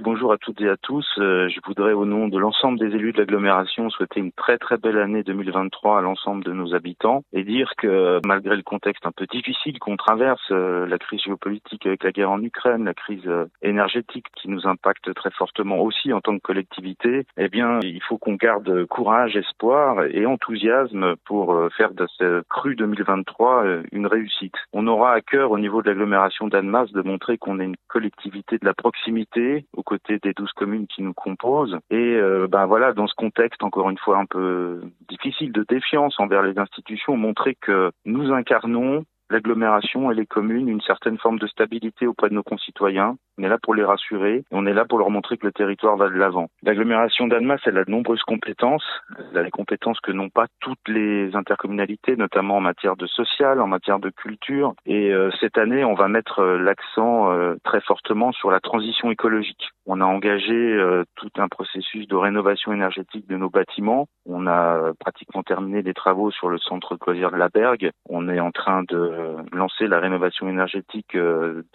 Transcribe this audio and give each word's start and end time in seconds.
Bonjour 0.00 0.32
à 0.32 0.38
toutes 0.38 0.60
et 0.60 0.68
à 0.68 0.76
tous. 0.76 1.06
Euh, 1.18 1.48
je 1.48 1.60
voudrais 1.66 1.92
au 1.92 2.04
nom 2.04 2.28
de 2.28 2.38
l'ensemble 2.38 2.78
des 2.78 2.94
élus 2.94 3.12
de 3.12 3.18
l'agglomération 3.18 3.90
souhaiter 3.90 4.20
une 4.20 4.32
très 4.32 4.58
très 4.58 4.76
belle 4.76 4.98
année 4.98 5.22
2023 5.22 5.98
à 5.98 6.02
l'ensemble 6.02 6.44
de 6.44 6.52
nos 6.52 6.74
habitants 6.74 7.24
et 7.32 7.42
dire 7.42 7.72
que 7.76 8.20
malgré 8.24 8.56
le 8.56 8.62
contexte 8.62 9.06
un 9.06 9.12
peu 9.12 9.26
difficile 9.26 9.78
qu'on 9.78 9.96
traverse, 9.96 10.40
euh, 10.50 10.86
la 10.86 10.98
crise 10.98 11.22
géopolitique 11.22 11.86
avec 11.86 12.04
la 12.04 12.12
guerre 12.12 12.30
en 12.30 12.42
Ukraine, 12.42 12.84
la 12.84 12.94
crise 12.94 13.26
euh, 13.26 13.46
énergétique 13.62 14.26
qui 14.36 14.48
nous 14.48 14.66
impacte 14.66 15.12
très 15.14 15.30
fortement 15.32 15.80
aussi 15.80 16.12
en 16.12 16.20
tant 16.20 16.36
que 16.36 16.42
collectivité, 16.42 17.26
eh 17.36 17.48
bien 17.48 17.80
il 17.82 18.02
faut 18.02 18.18
qu'on 18.18 18.34
garde 18.34 18.86
courage, 18.86 19.36
espoir 19.36 20.04
et 20.10 20.26
enthousiasme 20.26 21.16
pour 21.24 21.58
faire 21.76 21.92
de 21.92 22.06
ce 22.18 22.42
cru 22.48 22.76
2023 22.76 23.64
une 23.90 24.06
réussite. 24.06 24.54
On 24.72 24.86
aura 24.86 25.12
à 25.12 25.20
cœur 25.20 25.50
au 25.50 25.58
niveau 25.58 25.82
de 25.82 25.88
l'agglomération 25.88 26.46
d'Annemasse 26.46 26.92
de 26.92 27.02
montrer 27.02 27.38
qu'on 27.38 27.58
est 27.58 27.64
une 27.64 27.76
collectivité 27.88 28.58
de 28.58 28.64
la 28.64 28.74
proximité 28.74 29.64
côtés 29.88 30.18
des 30.22 30.34
douze 30.34 30.52
communes 30.52 30.86
qui 30.86 31.02
nous 31.02 31.14
composent. 31.14 31.78
Et 31.90 31.96
euh, 32.16 32.46
ben 32.46 32.66
voilà, 32.66 32.92
dans 32.92 33.06
ce 33.06 33.14
contexte, 33.14 33.62
encore 33.62 33.88
une 33.88 33.96
fois 33.96 34.18
un 34.18 34.26
peu 34.26 34.82
difficile 35.08 35.50
de 35.50 35.64
défiance 35.66 36.20
envers 36.20 36.42
les 36.42 36.58
institutions, 36.58 37.16
montrer 37.16 37.54
que 37.54 37.90
nous 38.04 38.30
incarnons 38.30 39.04
l'agglomération 39.30 40.10
et 40.10 40.14
les 40.14 40.26
communes 40.26 40.68
une 40.68 40.80
certaine 40.80 41.18
forme 41.18 41.38
de 41.38 41.46
stabilité 41.46 42.06
auprès 42.06 42.28
de 42.28 42.34
nos 42.34 42.42
concitoyens. 42.42 43.16
On 43.38 43.44
est 43.44 43.48
là 43.48 43.58
pour 43.62 43.74
les 43.74 43.84
rassurer, 43.84 44.44
on 44.50 44.66
est 44.66 44.72
là 44.72 44.84
pour 44.84 44.98
leur 44.98 45.10
montrer 45.10 45.36
que 45.36 45.46
le 45.46 45.52
territoire 45.52 45.96
va 45.96 46.08
de 46.08 46.14
l'avant. 46.14 46.48
L'agglomération 46.62 47.28
d'Annemasse, 47.28 47.60
elle 47.66 47.78
a 47.78 47.84
de 47.84 47.90
nombreuses 47.90 48.22
compétences. 48.22 48.84
Elle 49.30 49.38
a 49.38 49.42
les 49.42 49.50
compétences 49.50 50.00
que 50.00 50.10
n'ont 50.10 50.28
pas 50.28 50.46
toutes 50.60 50.88
les 50.88 51.34
intercommunalités, 51.36 52.16
notamment 52.16 52.56
en 52.56 52.60
matière 52.60 52.96
de 52.96 53.06
social, 53.06 53.60
en 53.60 53.68
matière 53.68 54.00
de 54.00 54.10
culture. 54.10 54.74
Et 54.86 55.12
euh, 55.12 55.30
cette 55.40 55.56
année, 55.56 55.84
on 55.84 55.94
va 55.94 56.08
mettre 56.08 56.40
euh, 56.40 56.58
l'accent 56.58 57.30
euh, 57.30 57.54
très 57.62 57.80
fortement 57.80 58.32
sur 58.32 58.50
la 58.50 58.60
transition 58.60 59.10
écologique. 59.10 59.70
On 59.86 60.00
a 60.00 60.04
engagé 60.04 60.78
tout 61.16 61.30
un 61.38 61.48
processus 61.48 62.06
de 62.06 62.14
rénovation 62.14 62.74
énergétique 62.74 63.26
de 63.26 63.38
nos 63.38 63.48
bâtiments. 63.48 64.06
On 64.26 64.46
a 64.46 64.92
pratiquement 65.00 65.42
terminé 65.42 65.80
les 65.80 65.94
travaux 65.94 66.30
sur 66.30 66.50
le 66.50 66.58
centre 66.58 66.94
de 66.94 67.00
loisirs 67.06 67.30
de 67.30 67.36
la 67.36 67.48
Bergue. 67.48 67.90
On 68.06 68.28
est 68.28 68.38
en 68.38 68.50
train 68.50 68.82
de 68.82 69.17
lancer 69.52 69.86
la 69.86 70.00
rénovation 70.00 70.48
énergétique 70.48 71.16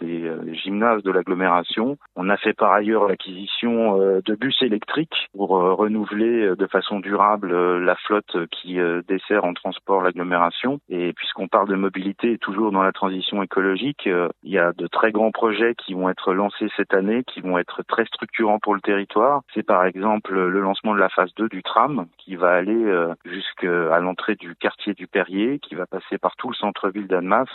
des 0.00 0.54
gymnases 0.54 1.02
de 1.02 1.10
l'agglomération 1.10 1.96
on 2.16 2.28
a 2.28 2.36
fait 2.36 2.52
par 2.52 2.72
ailleurs 2.72 3.08
l'acquisition 3.08 4.00
euh, 4.00 4.20
de 4.24 4.34
bus 4.34 4.56
électriques 4.62 5.28
pour 5.36 5.56
euh, 5.56 5.74
renouveler 5.74 6.46
euh, 6.46 6.56
de 6.56 6.66
façon 6.66 7.00
durable 7.00 7.52
la 7.78 7.96
flotte 7.96 8.36
qui 8.50 8.78
dessert 9.08 9.44
en 9.44 9.54
transport 9.54 10.02
l'agglomération. 10.02 10.80
Et 10.88 11.12
puisqu'on 11.12 11.48
parle 11.48 11.68
de 11.68 11.74
mobilité 11.74 12.38
toujours 12.38 12.72
dans 12.72 12.82
la 12.82 12.92
transition 12.92 13.42
écologique, 13.42 14.06
il 14.06 14.50
y 14.50 14.58
a 14.58 14.72
de 14.72 14.86
très 14.86 15.12
grands 15.12 15.30
projets 15.30 15.74
qui 15.74 15.94
vont 15.94 16.08
être 16.08 16.32
lancés 16.32 16.68
cette 16.76 16.94
année, 16.94 17.24
qui 17.24 17.40
vont 17.40 17.58
être 17.58 17.82
très 17.82 18.04
structurants 18.06 18.58
pour 18.58 18.74
le 18.74 18.80
territoire. 18.80 19.42
C'est 19.54 19.62
par 19.62 19.84
exemple 19.84 20.34
le 20.34 20.60
lancement 20.60 20.94
de 20.94 21.00
la 21.00 21.08
phase 21.08 21.32
2 21.36 21.48
du 21.48 21.62
tram 21.62 22.06
qui 22.18 22.36
va 22.36 22.52
aller 22.52 23.08
jusqu'à 23.24 23.98
l'entrée 24.00 24.36
du 24.36 24.54
quartier 24.54 24.94
du 24.94 25.06
Perrier, 25.06 25.58
qui 25.58 25.74
va 25.74 25.86
passer 25.86 26.18
par 26.18 26.36
tout 26.36 26.48
le 26.48 26.54
centre-ville 26.54 27.06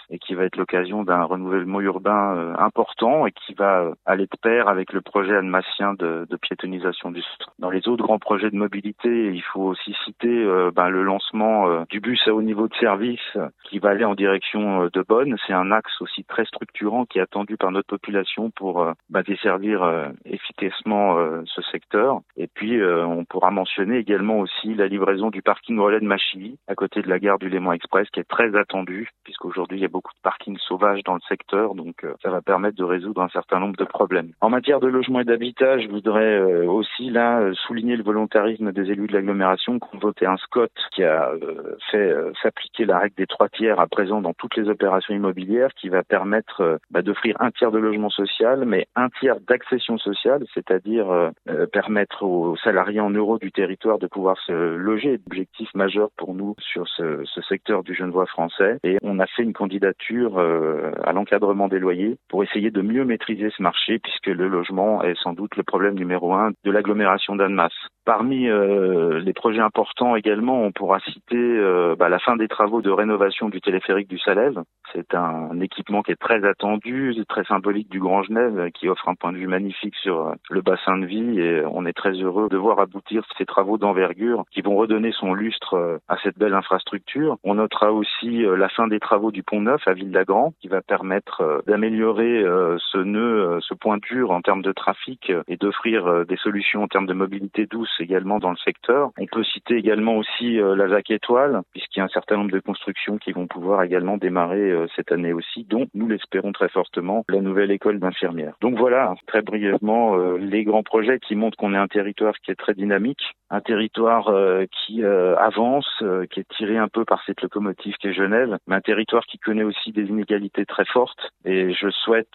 et 0.10 0.20
qui 0.20 0.36
va 0.36 0.44
être 0.44 0.58
l'occasion 0.58 1.04
d'un 1.04 1.24
renouvellement 1.24 1.82
urbain 1.82 2.56
important 2.58 3.26
et 3.26 3.32
qui 3.32 3.54
va 3.54 3.92
aller 4.06 4.26
de 4.26 4.38
pair 4.42 4.68
avec 4.68 4.94
le 4.94 5.02
projet 5.02 5.36
annemassien 5.36 5.94
de, 5.94 6.26
de 6.30 6.38
piétonisation 6.38 7.12
du 7.12 7.22
centre. 7.22 7.52
Dans 7.60 7.70
les 7.70 7.88
autres 7.88 8.04
grands 8.04 8.20
projets 8.20 8.50
de 8.50 8.56
mobilité, 8.56 9.34
il 9.34 9.42
faut 9.42 9.62
aussi 9.62 9.96
citer 10.06 10.28
euh, 10.28 10.72
ben, 10.74 10.90
le 10.90 11.04
lancement 11.04 11.70
euh, 11.70 11.84
du 11.90 12.00
bus 12.00 12.22
à 12.28 12.34
haut 12.34 12.42
niveau 12.42 12.68
de 12.68 12.76
service 12.76 13.38
qui 13.64 13.80
va 13.80 13.90
aller 13.90 14.06
en 14.06 14.16
direction 14.16 14.84
euh, 14.84 14.90
de 14.94 15.04
Bonn. 15.08 15.36
C'est 15.46 15.54
un 15.54 15.72
axe 15.72 16.02
aussi 16.02 16.24
très 16.24 16.46
structurant 16.46 17.06
qui 17.06 17.20
est 17.20 17.22
attendu 17.22 17.58
par 17.58 17.72
notre 17.72 17.88
population 17.88 18.52
pour 18.52 18.86
ben, 19.10 19.22
desservir 19.22 20.12
efficacement 20.26 21.18
ce 21.46 21.62
secteur. 21.64 22.22
Et 22.38 22.48
puis, 22.48 22.82
on 22.84 23.26
pourra 23.26 23.52
mentionner 23.52 23.98
également 23.98 24.40
aussi 24.40 24.74
la 24.76 24.88
livraison 24.88 25.30
du 25.30 25.42
parking 25.42 25.80
relais 25.80 26.00
de 26.00 26.06
Machilly 26.06 26.58
à 26.68 26.76
côté 26.76 27.02
de 27.02 27.10
la 27.10 27.20
gare 27.20 27.40
du 27.40 27.50
Léman 27.50 27.74
Express 27.74 28.10
qui 28.10 28.20
est 28.20 28.30
très 28.30 28.56
attendu 28.56 29.10
puisqu'aujourd'hui 29.24 29.69
il 29.76 29.82
y 29.82 29.86
a 29.86 29.90
beaucoup 29.90 30.14
de 30.14 30.22
parkings 30.22 30.58
sauvages 30.60 31.04
dans 31.04 31.16
le 31.16 31.22
secteur. 31.28 31.76
Donc, 31.76 32.06
ça 32.22 32.30
va 32.30 32.42
permettre 32.42 32.78
de 32.78 32.84
résoudre 32.84 33.22
un 33.22 33.30
certain 33.30 33.60
nombre 33.60 33.76
de 33.78 33.84
problèmes. 33.84 34.32
En 34.42 34.50
matière 34.50 34.80
de 34.80 34.88
logement 34.88 35.20
et 35.20 35.26
d'habitat, 35.26 35.80
je 35.80 35.88
voudrais 35.88 36.40
euh, 36.40 36.66
aussi 36.70 37.10
là 37.10 37.40
euh, 37.40 37.54
souligner 37.54 37.96
le 37.96 38.04
volontarisme 38.04 38.72
des 38.72 38.92
élus 38.92 39.08
de 39.08 39.14
l'agglomération 39.14 39.80
qui 39.80 39.96
ont 39.96 40.00
voté 40.00 40.26
un 40.26 40.38
SCOT 40.38 40.68
qui 40.94 41.04
a 41.04 41.32
euh, 41.32 41.76
fait 41.92 42.14
s'appliquer 42.42 42.86
la 42.86 43.00
règle 43.00 43.16
des 43.16 43.28
trois 43.28 43.50
tiers 43.50 43.80
à 43.80 43.88
présent 43.88 44.22
dans 44.22 44.34
toutes 44.34 44.56
les 44.56 44.70
opérations 44.70 45.14
immobilières 45.14 45.74
qui 45.76 45.90
va 45.90 46.04
permettre 46.04 46.80
bah, 46.92 47.02
d'offrir 47.02 47.36
un 47.40 47.52
tiers 47.52 47.72
de 47.72 47.78
logement 47.78 48.10
social 48.10 48.66
mais 48.66 48.88
un 48.96 49.10
tiers 49.20 49.40
d'accession 49.42 49.98
sociale, 49.98 50.44
c'est-à-dire 50.54 51.32
permettre 51.72 52.24
aux 52.24 52.56
salariés 52.58 53.00
en 53.00 53.10
euros 53.10 53.38
du 53.40 53.52
territoire 53.52 54.00
de 54.00 54.08
pouvoir 54.08 54.38
se 54.46 54.52
loger. 54.52 55.20
Objectif 55.28 55.70
majeur 55.74 56.10
pour 56.18 56.34
nous 56.34 56.56
sur 56.60 56.88
ce, 56.88 57.24
ce 57.26 57.42
secteur 57.42 57.84
du 57.84 57.94
Genevois 57.94 58.26
français 58.26 58.78
et 58.84 58.98
on 59.02 59.20
a 59.20 59.28
fait 59.28 59.44
une 59.44 59.54
candidature 59.60 60.40
à 60.40 61.12
l'encadrement 61.12 61.68
des 61.68 61.80
loyers 61.80 62.18
pour 62.30 62.44
essayer 62.44 62.72
de 62.72 62.82
mieux 62.82 63.04
maîtriser 63.04 63.50
ce 63.56 63.62
marché 63.62 64.00
puisque 64.00 64.28
le 64.28 64.48
logement 64.48 65.04
est 65.04 65.20
sans 65.22 65.34
doute 65.34 65.58
le 65.58 65.64
problème 65.64 65.96
numéro 65.96 66.34
un 66.34 66.52
de 66.64 66.72
l'agglomération 66.72 67.36
d'Annemasse. 67.36 67.74
Parmi 68.10 68.48
euh, 68.48 69.20
les 69.20 69.34
projets 69.34 69.60
importants 69.60 70.16
également, 70.16 70.64
on 70.64 70.72
pourra 70.72 71.00
citer 71.00 71.38
euh, 71.38 71.96
bah, 71.96 72.10
la 72.10 72.18
fin 72.18 72.38
des 72.38 72.48
travaux 72.48 72.82
de 72.82 72.90
rénovation 72.90 73.50
du 73.50 73.62
téléphérique 73.62 74.08
du 74.08 74.18
Salève. 74.18 74.64
C'est 74.94 75.14
un 75.14 75.60
équipement 75.60 76.02
qui 76.02 76.14
est 76.14 76.20
très 76.20 76.44
attendu, 76.44 77.14
très 77.30 77.44
symbolique 77.44 77.88
du 77.88 78.00
Grand 78.00 78.24
Genève, 78.24 78.72
qui 78.74 78.90
offre 78.90 79.08
un 79.10 79.14
point 79.14 79.32
de 79.32 79.38
vue 79.38 79.46
magnifique 79.46 79.94
sur 79.98 80.22
euh, 80.22 80.34
le 80.50 80.62
bassin 80.64 80.98
de 80.98 81.06
vie 81.06 81.40
et 81.40 81.62
on 81.72 81.86
est 81.86 81.94
très 81.94 82.14
heureux 82.14 82.50
de 82.50 82.58
voir 82.58 82.80
aboutir 82.80 83.22
ces 83.38 83.46
travaux 83.46 83.78
d'envergure 83.78 84.44
qui 84.50 84.62
vont 84.62 84.76
redonner 84.76 85.12
son 85.12 85.36
lustre 85.36 86.00
à 86.08 86.18
cette 86.24 86.40
belle 86.40 86.56
infrastructure. 86.56 87.38
On 87.44 87.54
notera 87.54 87.94
aussi 87.94 88.42
la 88.42 88.70
fin 88.70 88.88
des 88.88 89.00
travaux 89.00 89.30
du 89.30 89.44
pont 89.44 89.62
neuf 89.62 89.88
à 89.88 89.94
Ville-d'Agrand 89.94 90.56
qui 90.62 90.68
va 90.68 90.82
permettre 90.82 91.62
d'améliorer 91.68 92.44
ce 92.80 92.98
nœud, 92.98 93.60
ce 93.62 93.76
point 93.76 93.98
dur 93.98 94.32
en 94.32 94.42
termes 94.42 94.64
de 94.64 94.72
trafic 94.72 95.32
et 95.48 95.58
d'offrir 95.58 96.26
des 96.26 96.38
solutions 96.38 96.84
en 96.84 96.88
termes 96.88 97.06
de 97.06 97.14
mobilité 97.14 97.68
douce 97.68 97.99
également 98.00 98.40
dans 98.40 98.52
le 98.52 98.58
secteur. 98.58 99.12
On 99.18 99.26
peut 99.26 99.44
citer 99.44 99.76
également 99.76 100.18
aussi 100.18 100.60
euh, 100.60 100.76
la 100.76 100.90
ZAC 100.90 101.12
Étoile, 101.12 101.62
puisqu'il 101.72 102.00
y 102.00 102.02
a 102.02 102.06
un 102.06 102.10
certain 102.10 102.38
nombre 102.38 102.52
de 102.52 102.60
constructions 102.60 103.18
qui 103.18 103.32
vont 103.32 103.48
pouvoir 103.48 103.84
également 103.84 104.18
démarrer 104.18 104.72
euh, 104.72 104.88
cette 104.96 105.12
année 105.12 105.34
aussi, 105.34 105.66
dont 105.66 105.88
nous 105.94 106.08
l'espérons 106.08 106.52
très 106.52 106.70
fortement, 106.70 107.26
la 107.30 107.42
nouvelle 107.42 107.72
école 107.72 108.00
d'infirmières. 108.00 108.56
Donc 108.62 108.78
voilà, 108.78 109.16
très 109.28 109.42
brièvement, 109.42 110.18
euh, 110.18 110.38
les 110.38 110.64
grands 110.64 110.84
projets 110.84 111.20
qui 111.20 111.36
montrent 111.36 111.58
qu'on 111.58 111.74
est 111.74 111.78
un 111.78 111.88
territoire 111.88 112.34
qui 112.44 112.52
est 112.52 112.56
très 112.56 112.74
dynamique, 112.74 113.36
un 113.50 113.62
territoire 113.62 114.32
qui 114.72 115.04
avance, 115.04 116.04
qui 116.32 116.40
est 116.40 116.50
tiré 116.56 116.78
un 116.78 116.88
peu 116.88 117.06
par 117.06 117.22
cette 117.26 117.42
locomotive 117.42 117.96
qui 117.96 118.08
est 118.08 118.14
Genève, 118.14 118.58
mais 118.68 118.76
un 118.76 118.82
territoire 118.82 119.26
qui 119.26 119.40
connaît 119.40 119.64
aussi 119.64 119.92
des 119.92 120.04
inégalités 120.04 120.66
très 120.66 120.86
fortes. 120.86 121.32
Et 121.46 121.74
je 121.74 121.90
souhaite 121.90 122.28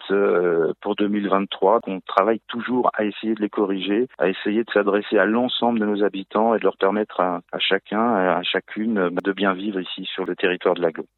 pour 0.81 0.95
2023 0.95 1.81
qu'on 1.81 2.01
travaille 2.01 2.41
toujours 2.47 2.89
à 2.93 3.05
essayer 3.05 3.35
de 3.35 3.41
les 3.41 3.49
corriger, 3.49 4.07
à 4.17 4.27
essayer 4.27 4.63
de 4.63 4.71
s'adresser 4.71 5.17
à 5.17 5.25
l'ensemble 5.25 5.79
de 5.79 5.85
nos 5.85 6.03
habitants 6.03 6.55
et 6.55 6.59
de 6.59 6.63
leur 6.63 6.77
permettre 6.77 7.19
à, 7.19 7.41
à 7.51 7.59
chacun, 7.59 8.15
à 8.15 8.43
chacune 8.43 9.09
de 9.09 9.31
bien 9.31 9.53
vivre 9.53 9.79
ici 9.79 10.05
sur 10.05 10.25
le 10.25 10.35
territoire 10.35 10.75
de 10.75 10.81
l'aglo. 10.81 11.05